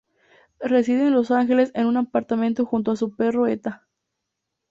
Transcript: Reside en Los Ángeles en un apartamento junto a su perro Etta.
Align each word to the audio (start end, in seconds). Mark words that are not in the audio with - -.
Reside 0.63 1.05
en 1.05 1.13
Los 1.13 1.29
Ángeles 1.29 1.69
en 1.75 1.85
un 1.85 1.95
apartamento 1.95 2.65
junto 2.65 2.89
a 2.89 2.95
su 2.95 3.15
perro 3.15 3.45
Etta. 3.45 3.85